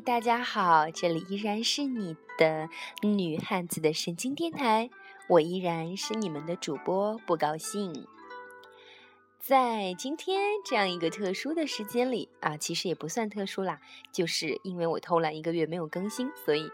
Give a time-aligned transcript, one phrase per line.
[0.00, 2.68] 大家好，这里依然是你的
[3.02, 4.90] 女汉子的神经电台，
[5.28, 8.06] 我依然是你们的主播，不高兴。
[9.38, 13.80] 在今天这样一个特殊的时间里啊，其实也不算特殊啦，
[14.12, 16.70] 就是因为我偷懒一个月没有更新，所以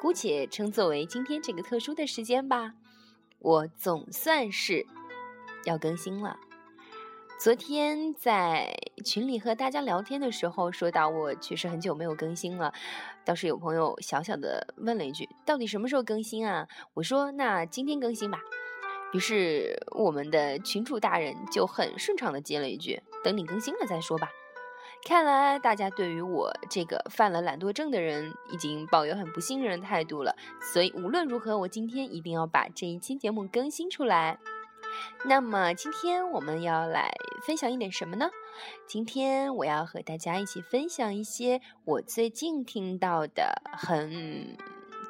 [0.00, 2.74] 姑且称作为今天这个特殊的时间吧。
[3.40, 4.86] 我总算是
[5.64, 6.38] 要更新了。
[7.38, 12.72] 昨天在群里和大家聊天的时候，说到我确实很久没有更新了，
[13.24, 18.38] 倒是有朋友小小的问了一句：“到底什么时候更新啊？”我说：“那今天更新吧。”
[19.12, 24.30] 于是我们的群主大人就很顺畅的接了一句：“等你更新了再说吧。”
[25.04, 30.36] 看来大家对于我这个犯了懒惰症的人已经抱有很不信任的态度了，
[30.72, 34.38] 所以无论如何，我今天一定要把这一期节目更新出来。
[35.24, 37.10] 那么今天我们要来
[37.44, 38.30] 分享一点什么呢？
[38.86, 44.56] 今天我要和大家一起分享一些我最近听到的很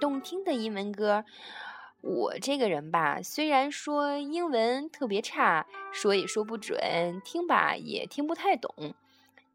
[0.00, 1.24] 动听的英文歌。
[2.00, 6.76] 我这个人吧，虽然说英文特别差，说也说不准，
[7.24, 8.94] 听吧也听不太懂，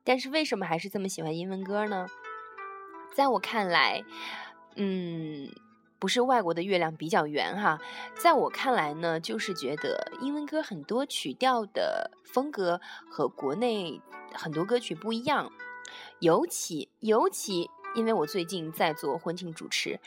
[0.04, 2.08] 但是为什么还是这么喜欢英文歌呢？
[3.14, 4.04] 在我看来，
[4.76, 5.50] 嗯。
[6.00, 7.80] 不是外国的月亮比较圆哈，
[8.16, 14.00] 在我看来呢，就是觉得英文歌很多曲调的风格和国内
[14.34, 15.52] 很多歌曲不一样，
[16.20, 20.00] 尤其尤其因为我最近在做婚庆主持，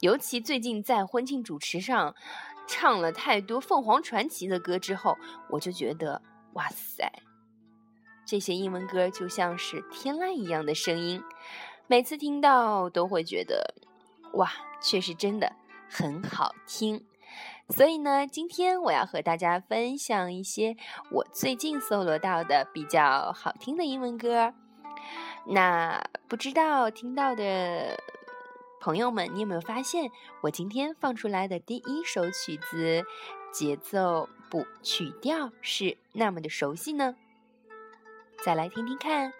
[0.00, 2.14] 尤其最近在婚庆主持上
[2.66, 5.16] 唱了太多凤凰传奇的歌之后，
[5.48, 6.20] 我就觉得
[6.54, 7.08] 哇塞，
[8.26, 11.22] 这些英文歌就像是天籁一样的声音，
[11.86, 13.74] 每次听到都会觉得
[14.34, 14.50] 哇。
[14.78, 15.50] 确实真的
[15.88, 17.02] 很好听，
[17.70, 20.76] 所以呢，今天我要和大家分享一些
[21.10, 24.52] 我最近搜罗到的比较好听的英文歌。
[25.46, 27.98] 那不知道听到的
[28.80, 30.10] 朋友们，你有没有发现
[30.42, 33.02] 我今天放出来的第一首曲子
[33.50, 37.16] 节奏不曲调是那么的熟悉呢？
[38.44, 39.32] 再来听听看。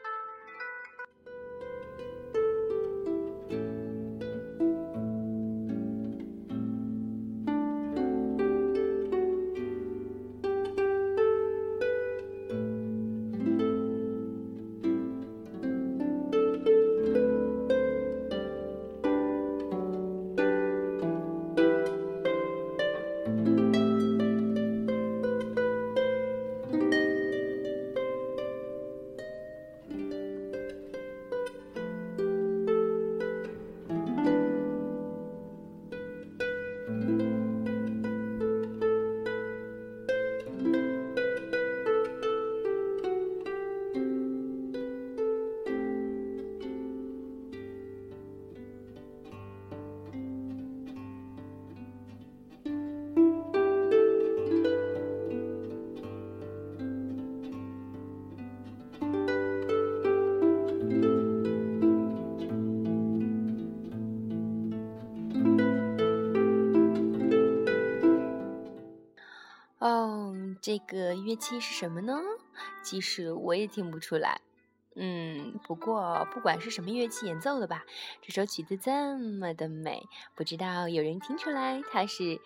[70.76, 72.20] 这个乐器是什么呢？
[72.82, 74.42] 其实我也听不出来。
[74.94, 77.84] 嗯，不过不管是什么乐器演奏的吧，
[78.20, 82.38] 这首曲子这么的美，不知道有人听出来它是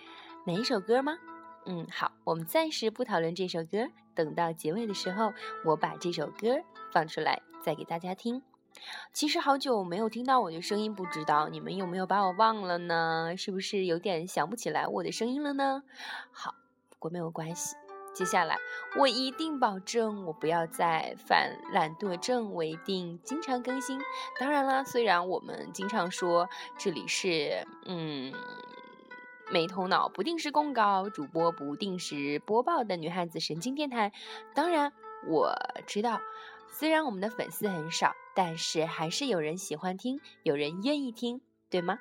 [0.46, 1.18] 哪一首歌吗？
[1.66, 5.32] 嗯，好，我们暂时不讨论这首歌，等到结尾的时候，
[5.64, 6.62] 我把这首歌
[6.92, 8.40] 放出来再给大家听。
[9.12, 13.34] 其实好久没有听到我的声音，不知道你们有没有把我忘了呢？
[13.36, 15.82] 是不是有点想不起来我的声音了呢？
[16.30, 16.54] 好，
[16.88, 17.74] 不过没有关系。
[18.12, 18.58] 接下来，
[18.98, 23.98] 我一定保证，我不要再犯懒惰症，我一定经常更新。
[24.38, 28.32] 当然啦，虽然我们经常说这里是嗯
[29.50, 34.12] 没头脑、不定时公告、主播不定时播报的女汉子神经电台，
[34.54, 34.92] 当然
[35.26, 35.54] 我
[35.86, 36.20] 知道，
[36.68, 41.40] 虽然我们的粉丝很少，但是还是有人喜欢听，有人愿意听，
[41.70, 41.98] 对吗？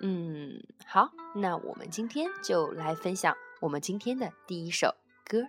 [0.00, 3.36] 嗯，好，那我们今天就来分享。
[3.62, 4.92] 我们今天的第一首
[5.24, 5.46] 歌。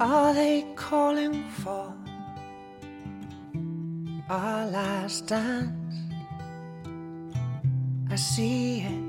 [0.00, 1.94] Are they calling for
[4.28, 5.70] our last dance?
[8.10, 9.07] I see it.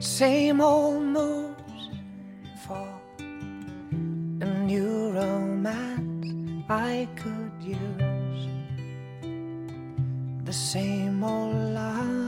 [0.00, 1.88] Same old moves
[2.66, 2.88] for
[3.20, 8.48] a new romance I could use.
[10.44, 12.19] The same old love.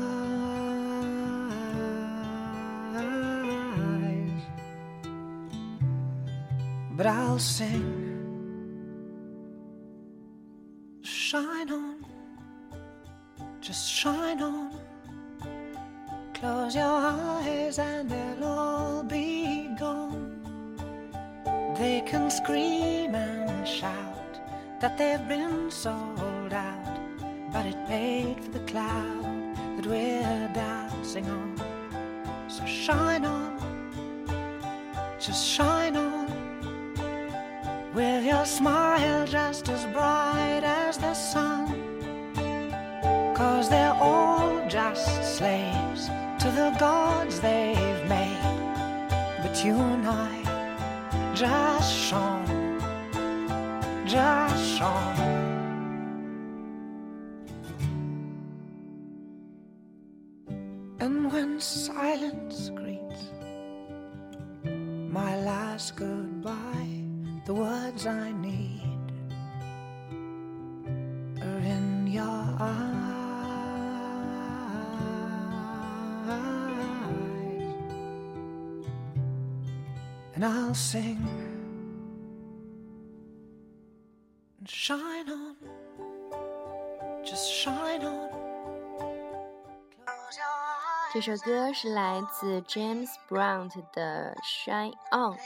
[7.03, 7.83] But I'll sing.
[11.03, 12.07] Shine on,
[13.61, 14.71] just shine on.
[16.33, 20.31] Close your eyes and they'll all be gone.
[21.77, 24.41] They can scream and shout
[24.81, 26.99] that they've been sold out,
[27.53, 31.51] but it paid for the cloud that we're dancing on.
[32.47, 33.59] So shine on,
[35.19, 36.02] just shine on,
[37.95, 41.67] with your smile just as bright as the sun.
[43.35, 46.07] Cause they're all just slaves
[46.39, 48.39] to the gods they've made.
[49.43, 52.79] But you and I just shone,
[54.07, 55.33] just shone.
[61.01, 62.71] And when silence
[80.35, 81.19] and I'll sing
[84.59, 85.57] and shine on,
[87.25, 88.31] just shine on.
[91.13, 95.37] 这首歌是来自 James Brown 的《Shine On》。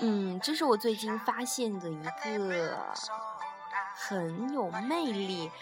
[0.00, 2.84] 嗯，这是我最近发现的一个
[3.94, 5.52] 很有魅力、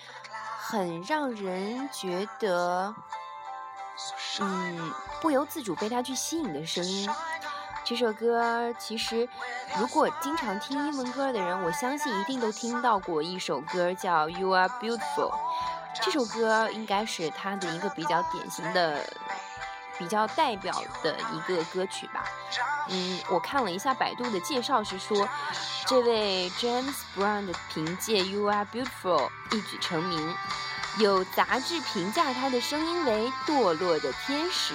[0.58, 2.94] 很让人觉得
[4.40, 4.90] 嗯
[5.20, 7.10] 不由自主被它去吸引的声音。
[7.90, 9.28] 这首歌其实，
[9.76, 15.32] 如果经常听英文歌的人，我相信一定都听到过一首歌叫《You Are Beautiful》。
[16.00, 19.04] 这首歌应该是他的一个比较典型的、
[19.98, 20.72] 比较代表
[21.02, 22.24] 的一个歌曲吧。
[22.90, 25.28] 嗯，我看了一下百度的介绍是说，
[25.84, 30.36] 这位 James Brown 的凭借《You Are Beautiful》一举成名，
[31.00, 34.74] 有杂志评价他的声音为堕落的天使。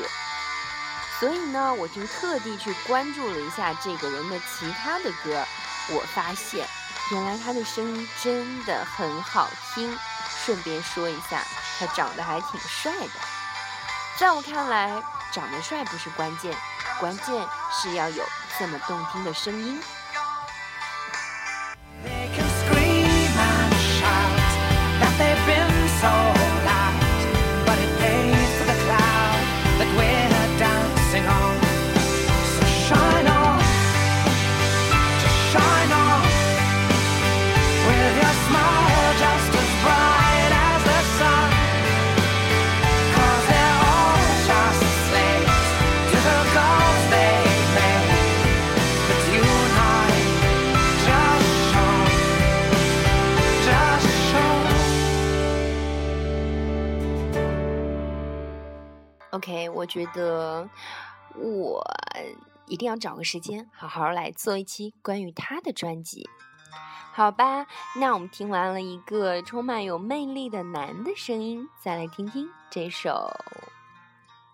[1.25, 5.44] 所以呢，我就特地去关注了一下这个人的其他的歌，
[5.89, 6.68] 我发现
[7.12, 9.98] 原来他的声音真的很好听。
[10.45, 11.44] 顺便说一下，
[11.80, 13.13] 他长得还挺帅的。
[14.19, 15.01] 在我看来，
[15.31, 16.56] 长得帅不是关键，
[17.00, 18.24] 关键是要有
[18.60, 19.81] 这么动听的声音。
[59.86, 60.68] 我觉得
[61.36, 61.80] 我
[62.65, 66.27] 一定要找个时间，好好来做一期关于他的专辑。
[67.13, 73.30] 好吧，那我们听完了一个充满有魅力的男的声音，再来听听这首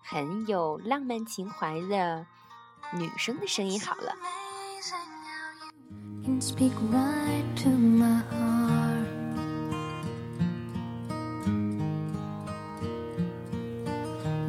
[0.02, 2.26] 很有浪漫情怀的
[2.92, 3.80] 女生的声音。
[3.80, 4.14] 好了。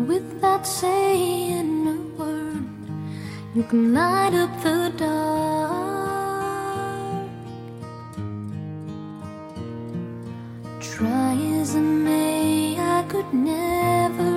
[0.08, 2.68] Without saying a word,
[3.56, 5.84] you can light up the dark.
[10.82, 14.33] Try as I may, I could never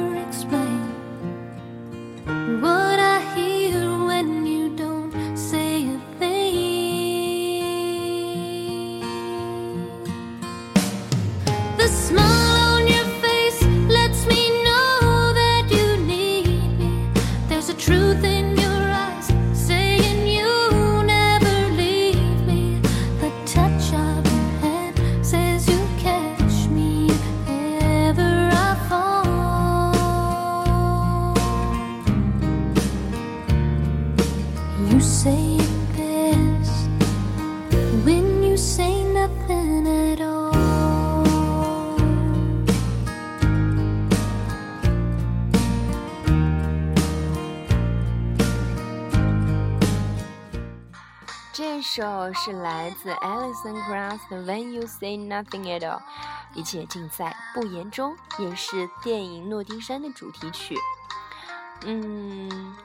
[52.26, 55.98] 一首是来自 Alison Krauss 的《When You Say Nothing at All》，
[56.54, 60.76] 一切尽在不言中，也是电影《诺丁山》的主题曲。
[61.82, 62.76] 嗯，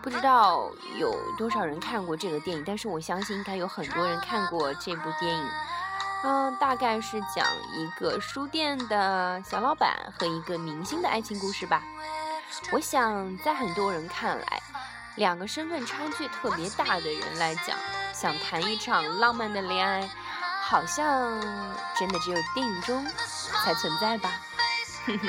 [0.00, 5.50] 不知道有多少人看过这个电影，但是我相信应该有很多人看过这部电影。
[6.22, 11.82] 嗯，大概是讲一个书店的小老板和一个明星的爱情故事吧。
[12.72, 14.62] 我想，在很多人看来，
[15.16, 17.76] 两个身份差距特别大的人来讲，
[18.20, 20.06] 想谈一场浪漫的恋爱，
[20.60, 21.40] 好像
[21.98, 23.02] 真的只有电影中
[23.64, 24.30] 才存在吧。
[25.06, 25.28] 哼哼。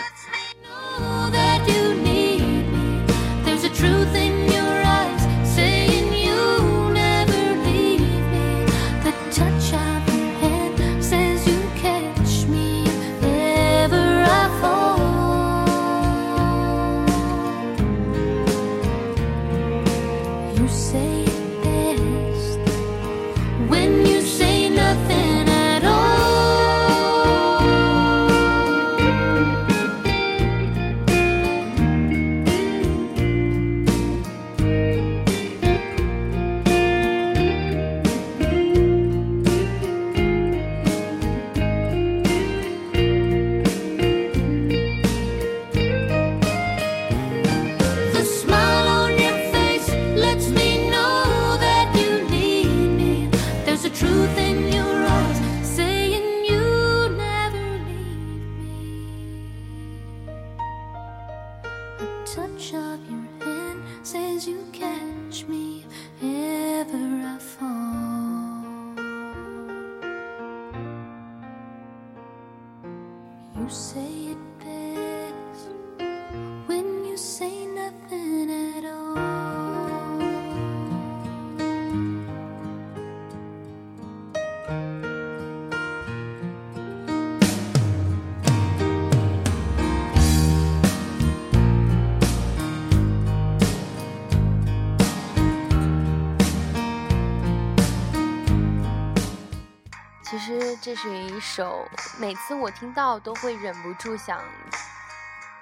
[100.92, 101.88] 这是一首
[102.20, 104.44] 每次我听到都会忍不住想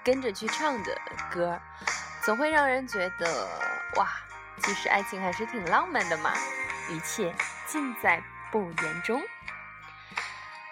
[0.03, 1.61] 跟着去唱的歌，
[2.23, 3.47] 总会让人觉得
[3.97, 4.09] 哇，
[4.63, 6.33] 其实爱情还是挺浪漫的嘛，
[6.89, 7.31] 一切
[7.67, 9.21] 尽在不言中。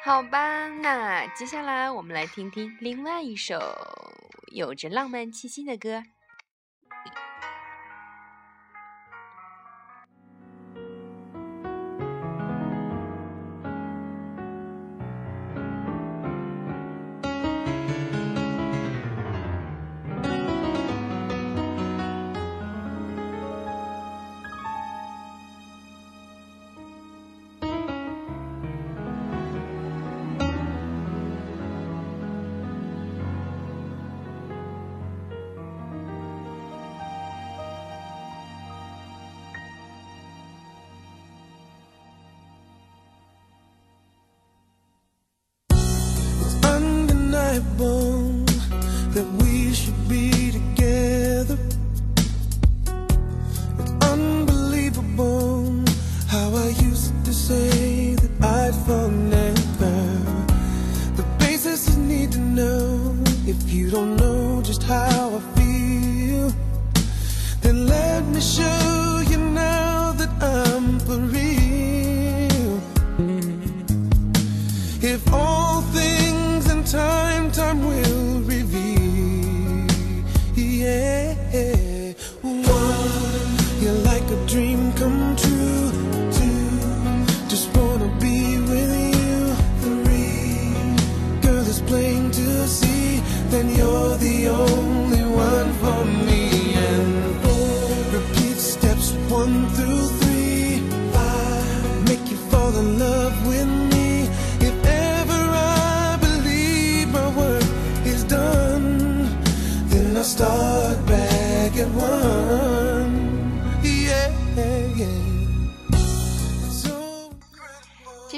[0.04, 3.60] 好吧，那接下来我们来听听另外一首
[4.48, 6.02] 有着浪漫气息的歌。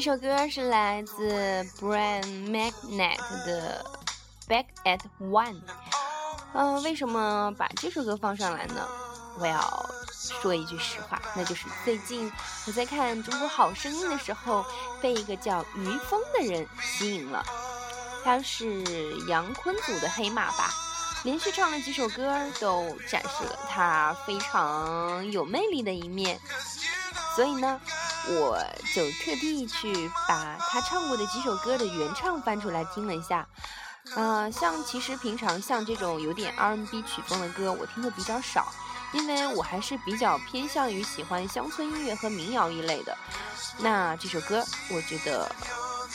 [0.01, 3.85] 这首歌是来自 Brian Magnet 的
[4.49, 5.55] 《Back at One》。
[6.53, 8.87] 呃，为什么把这首歌放上来呢？
[9.39, 12.31] 我要说一句实话，那就是最近
[12.65, 14.65] 我在看《中国好声音》的时候，
[15.01, 17.45] 被一个叫于峰的人吸引了。
[18.23, 18.81] 他是
[19.27, 20.71] 杨坤组的黑马吧，
[21.25, 26.39] 连续唱了几首歌，都展示了他非常有魅力的一面。
[27.35, 27.79] 所以呢，
[28.27, 28.59] 我
[28.93, 33.47] 就特地去把他唱过的几首歌的原唱翻出来听了一下。
[34.15, 38.71] 呃，像其实平常像这种有点 R&B 曲风的歌，我听的比较少，
[39.11, 43.15] 因为我还是比较偏向于喜欢乡村音乐和民谣一类的。
[43.77, 45.49] 那这首歌，我觉得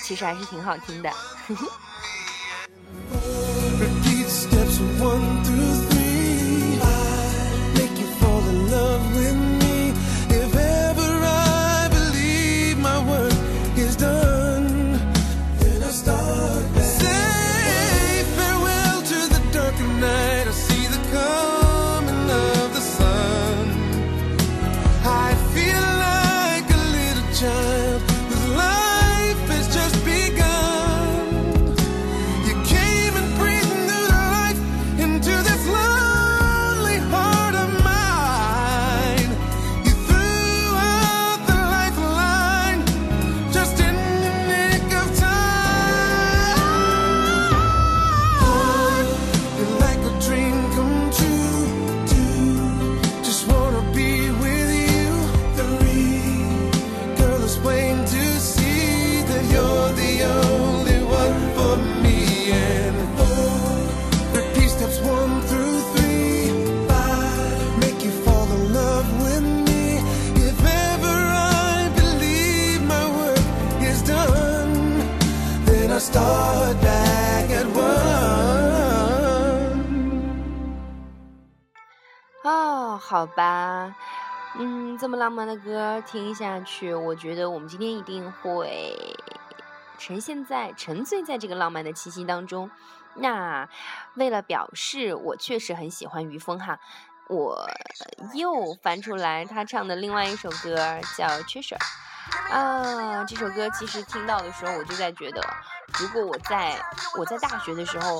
[0.03, 1.11] 其实还是挺好听的。
[82.45, 83.95] 哦，好吧，
[84.59, 88.95] 嗯，这么浪漫的歌听下去，我觉得我们今天一定会。
[89.99, 92.71] 呈现在沉醉在这个浪漫的气息当中。
[93.15, 93.69] 那
[94.15, 96.79] 为了表示我确实很喜欢于峰哈，
[97.29, 97.69] 我
[98.35, 100.77] 又翻出来他唱的另外一首歌
[101.17, 101.79] 叫《Treasure》。
[102.51, 105.41] 啊，这首歌其实听到的时候，我就在觉得，
[106.01, 106.75] 如果我在
[107.19, 108.19] 我在大学的时候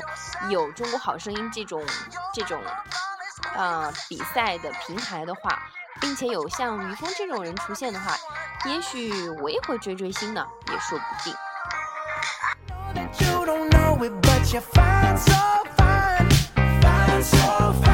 [0.51, 1.83] 有《中国好声音》这种
[2.33, 2.63] 这种
[3.57, 5.61] 呃比赛的平台的话，
[6.01, 8.15] 并且有像于峰这种人出现的话，
[8.67, 11.35] 也许我也会追追星呢，也说不定。
[12.97, 15.41] You don't know it, but you're fine, so
[15.77, 16.31] fine,
[16.83, 17.94] fine, so fine.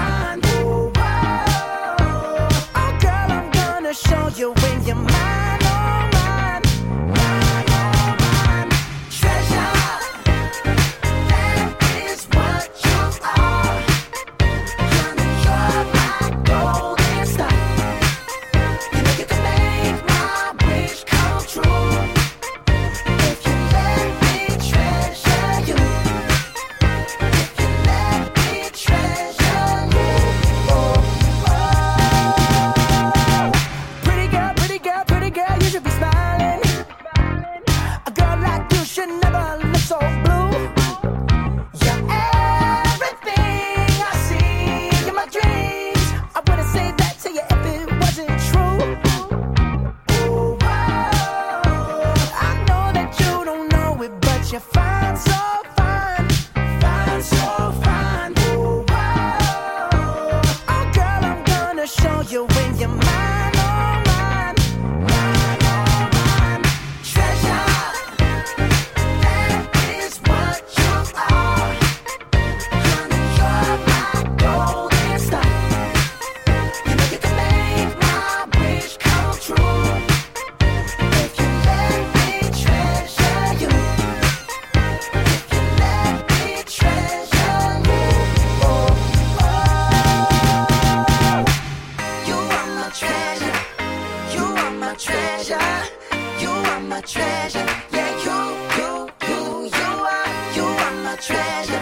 [101.20, 101.80] Treasure,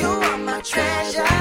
[0.00, 1.37] you are my treasure,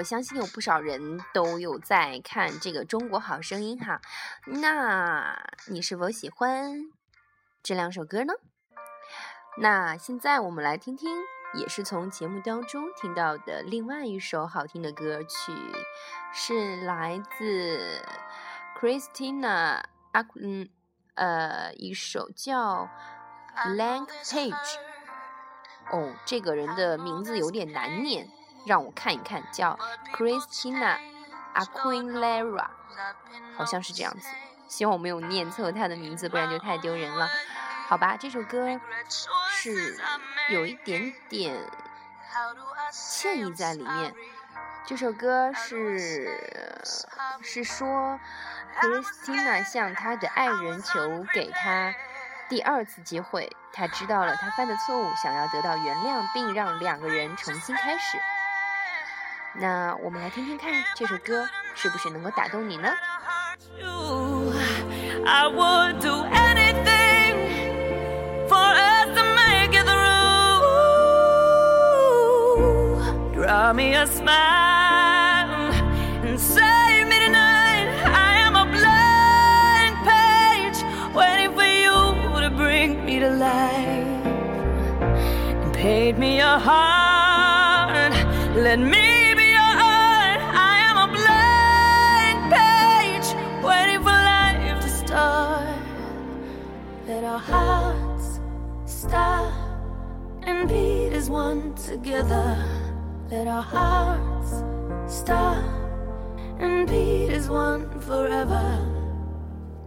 [0.00, 4.00] 我相信有不少人都有在看这个《中国好声音》哈，
[4.46, 6.90] 那你是否喜欢
[7.62, 8.32] 这两首歌呢？
[9.58, 11.10] 那现在我们来听听
[11.52, 15.52] 也是从节目当中听到的另外一首好听的歌曲，
[16.32, 18.00] 是来自
[18.80, 19.82] Christina
[20.12, 20.70] 阿嗯
[21.14, 22.88] 呃一首叫
[23.54, 24.76] Blank Page。
[25.92, 28.30] 哦，这个人的名字有点难念，
[28.64, 29.78] 让我看一看，叫
[30.14, 30.98] Christina
[31.54, 32.68] Aquilera，
[33.56, 34.28] 好像是这样子。
[34.68, 37.28] 希望我没有念错他的名字，不然就太丢人了。
[37.88, 38.80] 好吧，这首歌
[39.50, 39.98] 是
[40.50, 41.68] 有一点点
[42.92, 44.14] 歉意在里面。
[44.86, 46.82] 这首歌是
[47.42, 48.18] 是说
[48.80, 51.94] Christina 向她的爱人求给她
[52.48, 58.18] 第二次机会，她知道了她犯的错误，想要得到原谅，并让两个人重新开始。
[59.59, 62.93] 那我们来听听看这首歌是不是能够打动你呢？
[63.79, 64.53] you.
[65.25, 67.35] I would do anything
[68.47, 70.61] for us to make it through.
[73.33, 75.71] Draw me a smile
[76.23, 77.87] and save me tonight.
[78.05, 80.79] I am a blank page
[81.15, 84.25] waiting for you to bring me to life
[85.63, 86.98] and paint me a heart.
[101.30, 102.56] One together.
[103.30, 104.64] Let our hearts
[105.06, 105.62] stop
[106.58, 108.66] and beat as one forever.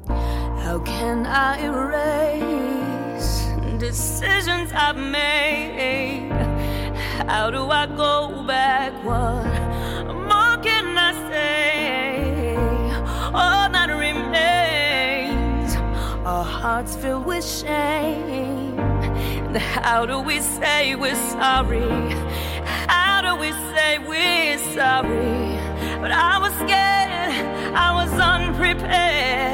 [0.07, 3.43] How can I erase
[3.77, 6.31] decisions I've made?
[7.27, 9.43] How do I go backward?
[10.15, 12.55] More can I say?
[13.33, 15.75] All that remains
[16.25, 18.72] our hearts filled with shame.
[19.55, 21.87] How do we say we're sorry?
[22.87, 25.57] How do we say we're sorry?
[26.01, 29.52] But I was scared, I was unprepared.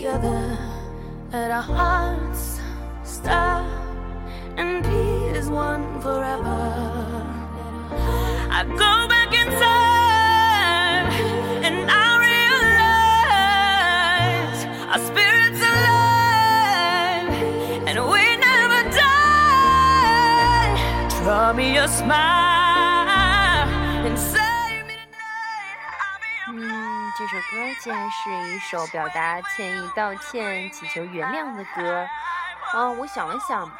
[0.00, 0.56] Together.
[1.30, 2.58] Let our hearts
[3.04, 3.66] stop
[4.56, 6.62] and be as one forever.
[8.50, 11.06] I go back in time
[11.66, 12.06] and I
[14.48, 14.60] realize
[14.92, 17.32] our spirits alive
[17.88, 20.70] and we never die.
[21.22, 23.68] Draw me a smile
[24.06, 25.78] and save me tonight.
[26.00, 32.08] I'll be your 嗯，这首歌竟然是一首表达歉意、道歉、祈求原谅的歌。
[32.74, 33.70] 嗯、我想了想，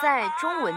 [0.00, 0.74] 在中文，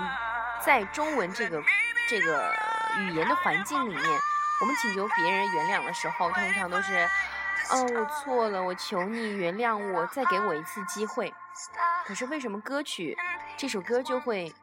[0.59, 1.63] 在中文这个
[2.09, 2.53] 这个
[2.97, 4.19] 语言的环境里面，
[4.61, 7.07] 我们请求别人原谅的时候，通常都是，
[7.71, 11.33] 哦，我错了，我求你原谅我，再给我一次机会。
[12.05, 13.17] 可是为什么歌曲
[13.57, 14.53] 这首歌就会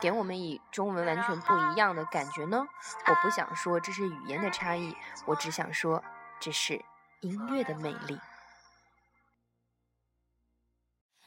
[0.00, 2.66] 给我们以中文完全不一样的感觉呢？
[3.06, 6.02] 我不想说这是语言的差异，我只想说
[6.44, 6.84] 这是
[7.20, 8.18] 音乐的魅力。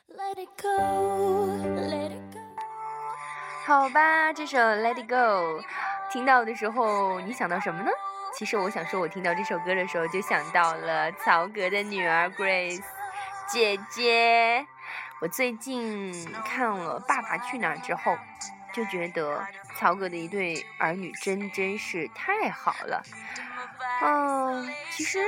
[0.09, 2.39] Let it go, let it go.
[3.65, 5.61] 好吧，这首《Let It Go》
[6.11, 7.89] 听到的时候，你想到什么呢？
[8.37, 12.83] 其实我想说，我听到这首歌的时候，就想到了曹格的女儿 Grace
[13.47, 14.67] 姐姐。
[15.21, 18.17] 我最近看了《爸爸去哪儿》之后，
[18.73, 19.47] 就觉得
[19.77, 23.01] 曹格的一对儿女真真是太好了。
[24.01, 25.19] 嗯，其实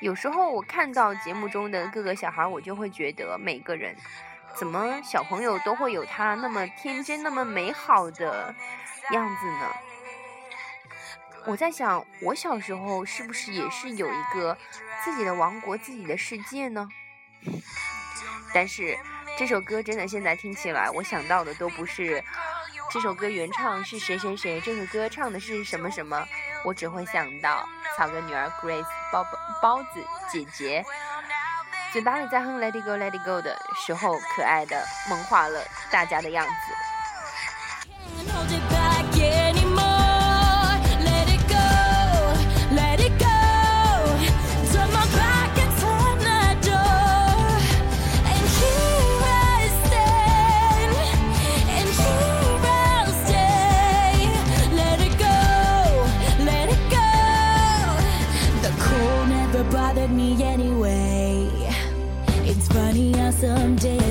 [0.00, 3.96] 有时候我看到节目中的各个小孩，我就会觉得每个人
[4.56, 8.54] 怎么小朋友都会有他那么天真、那么美好的
[9.12, 9.72] 样子呢？
[11.46, 14.56] 我在想，我小时候是不是也是有一个
[15.04, 16.88] 自己的王国、自己的世界呢？
[18.54, 18.96] 但是
[19.36, 22.22] 这首歌真的现在听起来，我想到的都不是
[22.90, 26.24] 这首歌原唱是谁谁谁，这首歌唱的是什么什么，
[26.64, 30.84] 我只会想到草根女儿 Grace 包包包子姐姐。
[31.92, 36.52] 嘴巴里在哼 Let It Go Let It Go 的时候，可爱的萌化了大家的样子。
[63.42, 64.01] someday.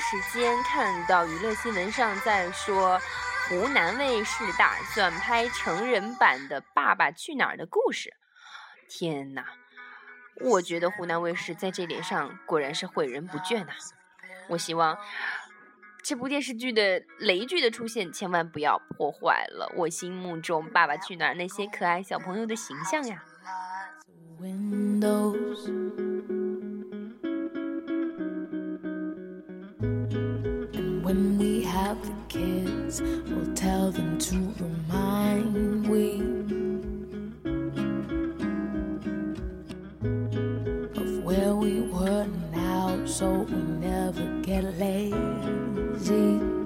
[0.00, 3.00] 时间看到娱乐新闻上在说，
[3.48, 8.14] 湖南卫视打算拍成人版的《爸爸去哪儿》的故事。
[8.88, 9.44] 天哪！
[10.40, 13.72] 我觉得湖南卫视在这点上果然是毁人不倦呐、
[14.48, 14.96] 我希望
[16.02, 23.24] 这部电视剧的雷剧的出现，千万不要破坏了我心目中《爸爸去哪儿》那些可爱小朋友的形象呀。
[24.40, 26.07] windows.
[31.08, 36.20] When we have the kids, we'll tell them to remind we
[41.00, 46.57] of where we were now, so we never get lazy.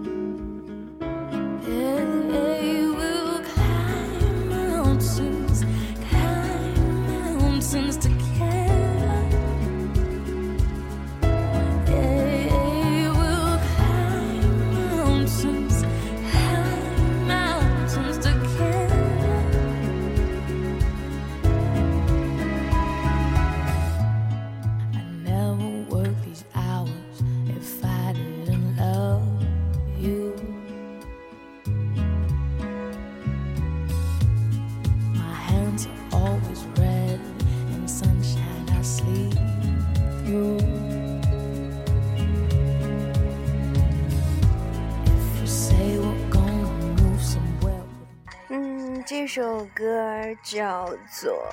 [49.23, 51.47] 这首歌叫做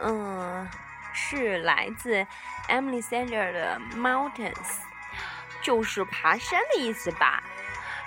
[0.00, 0.68] 嗯，
[1.14, 2.26] 是来自
[2.68, 4.52] Emily Sander 的《Mountains》，
[5.62, 7.42] 就是爬山的意思吧。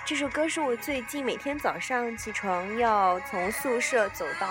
[0.05, 4.47] 这首歌是我最近每天早上起床要从宿舍走到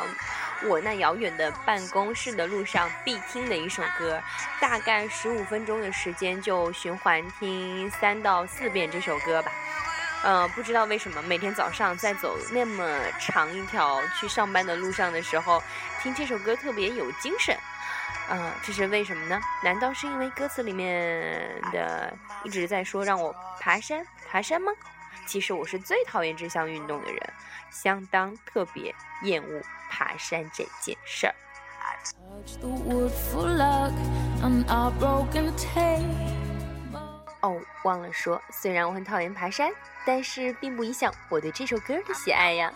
[0.64, 4.21] 我那遥远的办公室的路上必听的一首歌，
[4.61, 9.53] 大概十五分钟的时间就循环听三到四遍这首歌吧。
[10.22, 12.85] 呃，不知道为什么每天早上在走那么
[13.20, 15.62] 长一条去上班的路上的时候，
[16.02, 17.57] 听这首歌特别有精神。
[18.28, 19.40] 呃，这是为什么呢？
[19.62, 22.12] 难道是因为歌词里面的
[22.44, 24.72] 一直在说让我爬山爬山吗？
[25.26, 27.33] 其实我是最讨厌这项运动的人，
[27.70, 31.35] 相当特别厌恶爬山这件事儿。
[37.40, 39.70] 哦，忘了说，虽然我很讨厌爬山，
[40.05, 42.72] 但是并不影响我对这首歌的喜爱呀。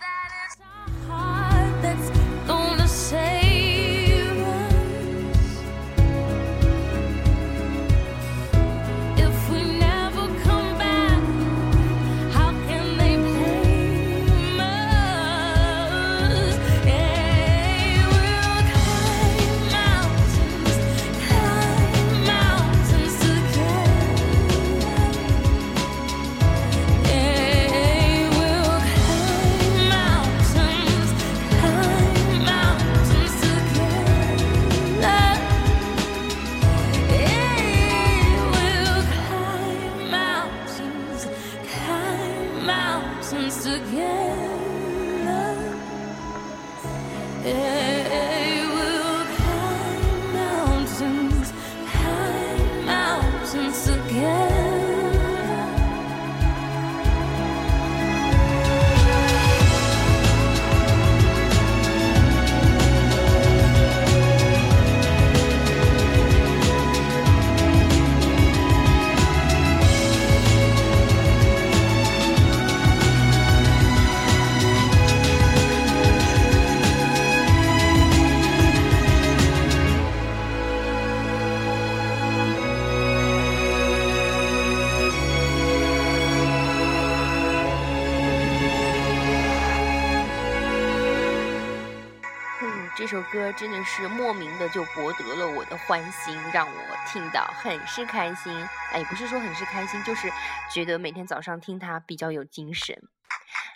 [93.13, 98.51] 这首歌真的是莫名的就博得了我的欢心，让我听到很是开心。
[98.91, 100.33] 哎，不是说很是开心，就是
[100.71, 102.99] 觉得每天早上听它比较有精神。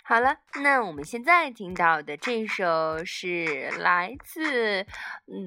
[0.02, 4.84] 好了，那我们现在听到的这首是来自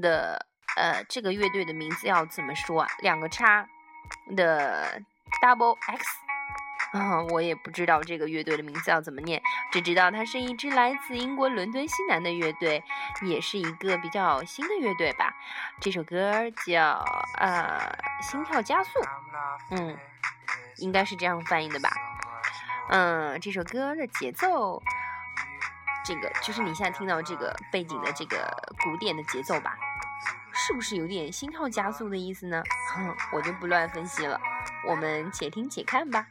[0.02, 2.88] 的呃这个乐队的名字要怎么说啊？
[3.02, 3.68] 两个叉
[4.38, 5.02] 的
[5.44, 6.06] Double X。
[6.92, 12.84] 啊， 我也不知道这个乐队的名字要怎么念，只知道它是一支来自英国伦敦西南的乐队，
[13.24, 15.34] 也是一个比较新的乐队吧。
[15.80, 17.04] 这首歌叫
[17.38, 19.00] 呃《心跳加速》，
[19.72, 19.98] 嗯，
[20.78, 21.90] 应该是这样翻译的吧。
[22.90, 24.82] 嗯，这首歌的节奏，
[26.04, 28.52] 这个就是你现在听到这个背景的这个
[28.84, 29.78] 古典的节奏吧，
[30.52, 32.62] 是不是有点心跳加速的意思呢？
[32.94, 34.38] 哼， 我就不乱分析了，
[34.86, 36.28] 我们且听且看吧。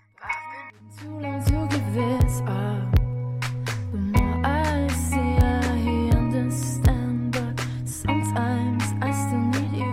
[7.84, 9.92] Sometimes I still need you.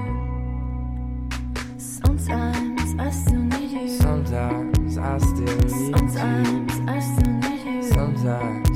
[1.79, 5.97] Sometimes I still need you Sometimes I still need you.
[5.97, 7.83] Sometimes I still need you.
[7.83, 8.66] Sometimes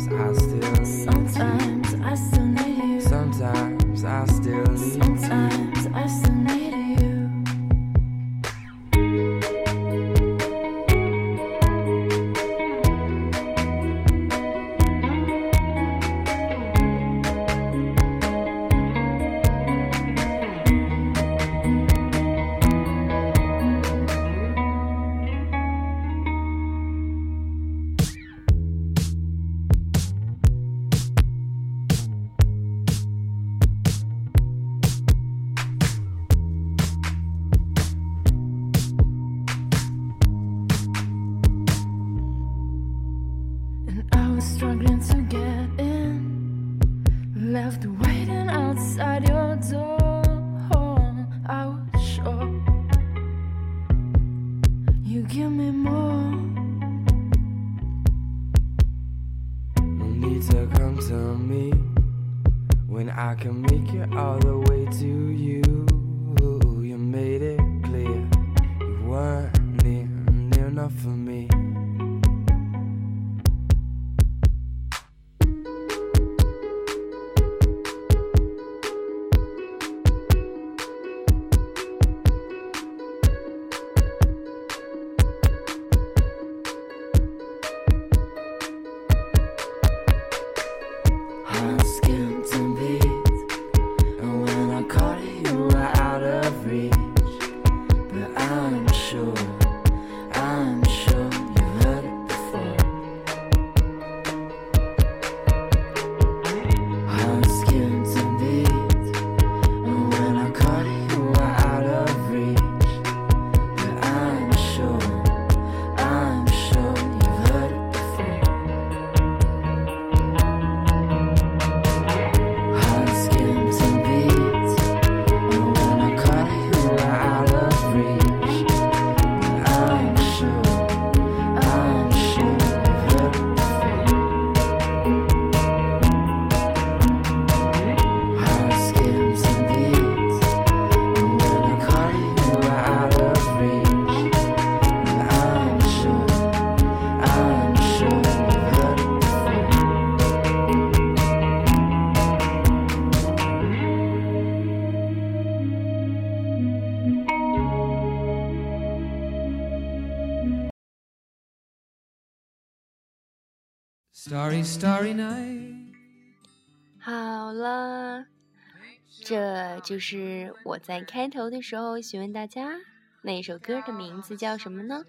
[169.31, 172.81] 这就是我在开头的时候询问大家
[173.21, 175.05] 那首歌的名字叫什么呢？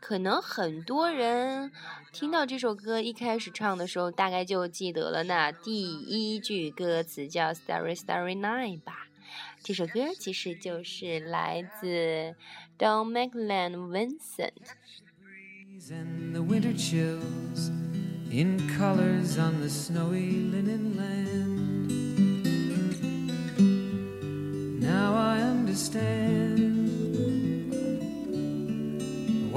[0.00, 1.70] 可能很多人
[2.12, 9.06] 听到这首歌一开始唱的时候，大概就记得了那第一句歌词叫 “Starry Starry Night” 吧。
[9.62, 12.34] 这首歌其实就是来自
[12.76, 14.50] Don McLean Vincent。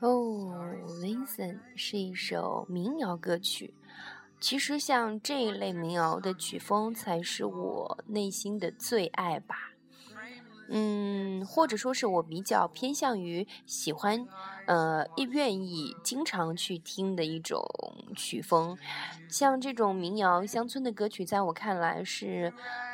[0.00, 0.54] 哦
[1.02, 3.74] ，Vincent 是一首民谣歌曲。
[4.38, 9.72] 其实像这一类民谣的曲风，才是我内心的最爱吧。
[10.68, 14.28] 嗯，或者说是我比较偏向于喜欢，
[14.66, 17.66] 呃，愿意经常去听的一种
[18.14, 18.78] 曲风。
[19.28, 22.52] 像这种民谣乡村的歌曲，在我看来是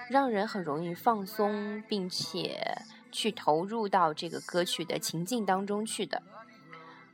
[0.08, 2.78] 让人很容易放松，并且
[3.12, 6.22] 去投入到这个歌曲的情境当中去的。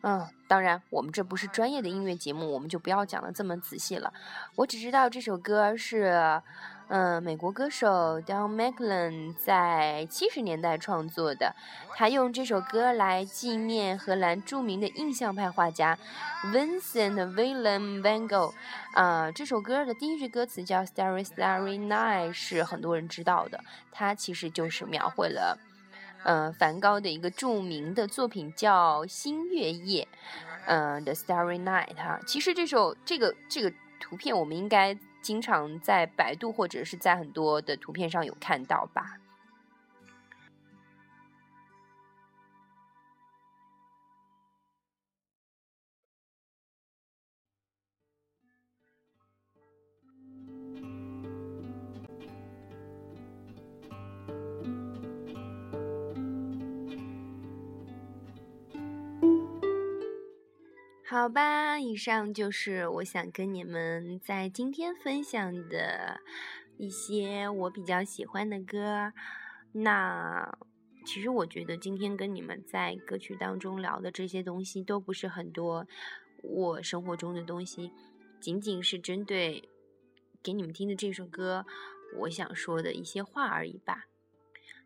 [0.03, 4.13] 嗯，当然，我们这不是专业的音乐节目，我们就不要讲的这么仔细了。
[4.57, 6.41] 我只知道这首歌是，
[6.89, 11.55] 嗯，美国歌手 Don McLean 在七十年代创作的。
[11.95, 15.99] 他用这首歌来纪念荷兰著名的印象派画家
[16.47, 18.55] Vincent Willem van Gogh。
[18.95, 25.59] 啊、这首歌的第一句歌词叫 “Starry Starry Night” 是很多人知道的，它其实就是描绘了。
[26.25, 30.07] 呃，梵高的一个著名的作品叫《星月夜》，
[30.67, 32.21] 呃，《The Starry Night》哈。
[32.27, 39.20] 其实这首这个这个图片，我们应该经常在百度或者是在很多的图片上有看到吧。
[61.11, 66.21] 好吧，以上就是我想跟你们在今天分享的
[66.79, 69.13] 一些我比较喜欢的歌。
[69.73, 70.57] 那
[71.05, 75.85] 其实我觉得今天跟你们在歌曲当中聊的这些东西都不是很多
[76.45, 77.91] 我生活中的东西，
[78.41, 79.69] 仅仅是针对
[80.45, 81.67] 给你们听的这首歌，
[82.21, 84.05] 我想说的一些话而已吧。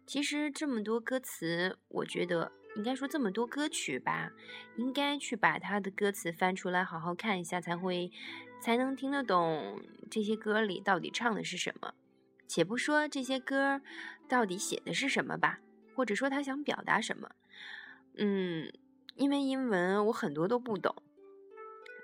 [0.06, 4.30] 其实这么多歌词，我觉得应该说这么多歌曲吧，
[4.76, 8.10] 应该去把它的歌词翻出来好好看一下，才会
[8.60, 11.94] 才能听得懂这些歌里到底唱的是什么。
[12.46, 13.80] 且不说这些歌
[14.28, 15.60] 到底写的是什么吧，
[15.94, 17.30] 或者说他想表达什么，
[18.16, 18.72] 嗯，
[19.16, 20.94] 因为英文我很多都不懂。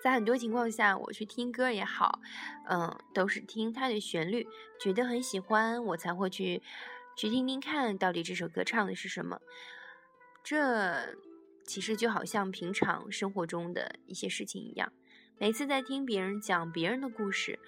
[0.03, 2.21] 在很多情况下，我去听歌也好，
[2.69, 4.49] 嗯，都是听它的旋律，
[4.81, 6.63] 觉得很喜欢，我才会去
[7.17, 9.39] 去听听看到底这首歌唱的是什么。
[10.43, 11.17] 这
[11.65, 14.93] 其实就好像平常生活中的一些事情一样，
[15.39, 17.59] 每次在听别人讲别人的故事，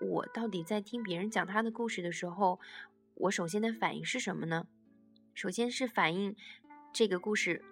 [0.00, 2.60] 我到底在听别人讲他的故事的时候，
[3.14, 4.66] 我首先的反应是什么呢？
[5.34, 6.36] 首先是反映
[6.92, 7.64] 这个故事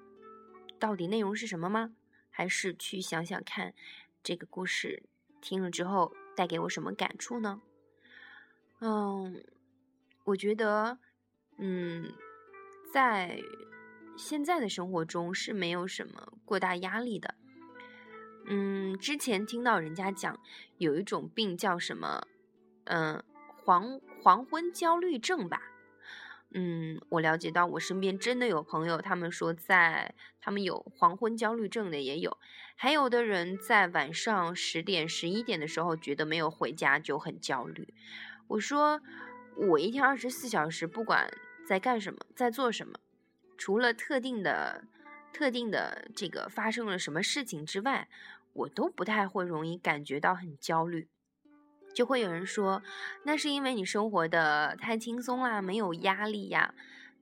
[0.78, 1.94] 到底内容是什么吗？
[2.30, 3.74] 还是去想想看
[4.22, 5.02] 这个故事
[5.40, 7.60] 听了之后带给我什么感触呢？
[8.80, 9.44] 嗯，
[10.24, 10.98] 我觉得，
[11.56, 12.12] 嗯，
[12.92, 13.42] 在
[14.18, 17.36] 现在的生活中是没有什么过大压力的。
[18.46, 20.40] 嗯，之前听到人家讲
[20.78, 22.26] 有一种病叫什么，
[22.84, 23.22] 嗯，
[23.62, 25.62] 黄黄昏焦虑症吧。
[26.50, 32.38] 嗯，我了解到我身边真的有朋友，他们说在他们有黄昏焦虑症的也有，
[32.74, 37.94] 还有的人在晚上十点、十一点的时候觉得没有回家就很焦虑。
[38.48, 39.00] 我说，
[39.56, 41.30] 我一天二十四小时，不管
[41.66, 42.98] 在干什么，在做什么，
[43.58, 44.84] 除了特定的、
[45.32, 48.08] 特定的这个发生了什么事情之外，
[48.54, 51.08] 我都不太会容易感觉到很焦虑。
[51.94, 52.82] 就会有人说，
[53.24, 56.72] 那是因为你生活的太轻松啦，没有压力呀。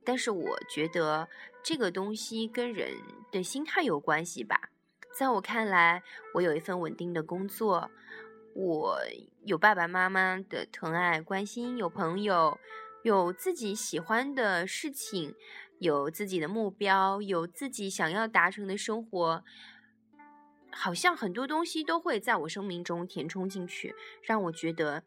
[0.05, 1.27] 但是我觉得
[1.63, 2.93] 这个东西跟人
[3.31, 4.69] 的心态有关系吧。
[5.17, 6.03] 在我看来，
[6.35, 7.89] 我有一份稳定的工作，
[8.53, 8.99] 我
[9.45, 12.59] 有爸爸妈妈的疼爱关心，有朋友，
[13.03, 15.33] 有自己喜欢的事情，
[15.79, 19.43] 有自己的目标，有自己想要达成的生活。
[20.69, 25.01] 好像很多东西都会在我生命中填充进去，让我觉得，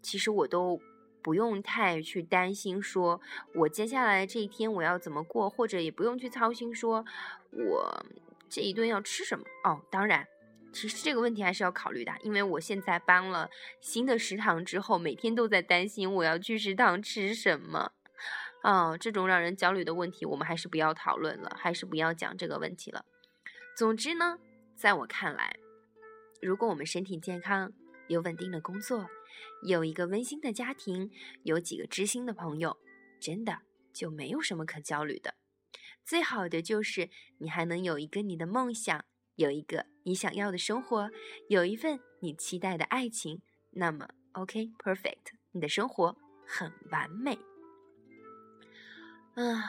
[0.00, 0.80] 其实我都
[1.22, 3.20] 不用太去担心，说
[3.54, 7.04] 我接下来这一天我要怎么过，或者也不用去操心，说
[7.50, 8.06] 我
[8.48, 9.44] 这一顿要吃什么。
[9.64, 10.24] 哦，当然，
[10.72, 13.50] 其实这个问题还是要考虑的，因为我现在搬了
[13.80, 17.90] 新的食堂之后，每天都在担心我要去食堂吃什么。
[18.66, 23.04] 啊，这种让人焦虑的问题，我们还是不要讨论了，还是不要讲这个问题了。
[23.76, 24.38] 总之呢。
[24.74, 25.56] 在我看来，
[26.42, 27.72] 如果我们身体健康，
[28.08, 29.08] 有稳定的工作，
[29.62, 31.10] 有一个温馨的家庭，
[31.44, 32.76] 有几个知心的朋友，
[33.18, 33.60] 真的
[33.94, 35.34] 就没有什么可焦虑的。
[36.04, 37.08] 最好的就是
[37.38, 39.02] 你还能有一个你的梦想，
[39.36, 41.08] 有一个你想要的生活，
[41.48, 43.40] 有一份你期待的爱情。
[43.70, 46.14] 那么，OK，perfect，你的生活
[46.46, 47.38] 很完美。
[49.36, 49.62] 嗯，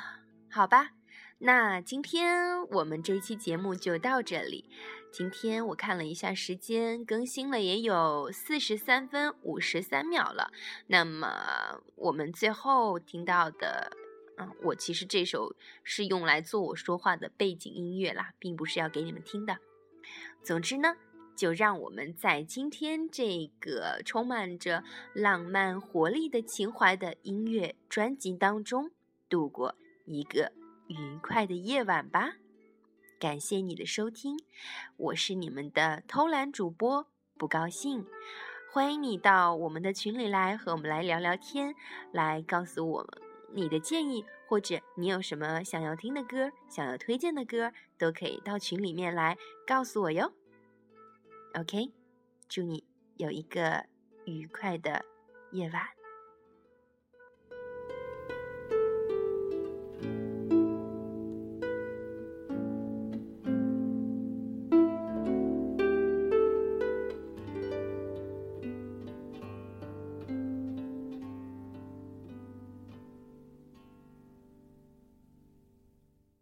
[0.49, 0.91] 好吧。
[1.39, 4.69] 那今天我们这期节目就到这里。
[5.11, 10.53] 今天我看了一下时间，更新了也有四十三分五十三秒了。
[10.87, 13.91] 那么我们最后听到的，
[14.37, 15.53] 嗯，我其实这首
[15.83, 19.57] 是用来做我说话的背景音乐啦，并不是要给你们听的。
[20.41, 20.95] 总之呢，
[21.35, 28.91] 就让我们在今天这个充满着浪漫活力的情怀的音乐专辑当中
[29.29, 29.75] 度过
[30.05, 30.51] 一个。
[30.87, 32.35] 愉快的夜晚吧，
[33.19, 34.37] 感谢你的收听，
[34.95, 37.05] 我是你们的偷懒主播，
[37.37, 38.05] 不高兴，
[38.71, 41.75] 欢迎你到我们的群里来和我们来聊聊天，
[42.13, 43.21] 来告诉我们
[43.51, 50.31] 你的建议，或者你有什么想要听的歌，想要推荐的歌，都可以到群里面来告诉我哟。
[51.53, 51.91] OK，
[52.47, 52.85] 祝你
[53.17, 53.85] 有一个
[54.23, 55.03] 愉快的
[55.51, 55.96] 夜晚。